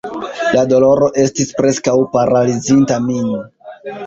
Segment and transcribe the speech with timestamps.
[0.55, 3.31] La doloro estis preskaŭ paralizinta min.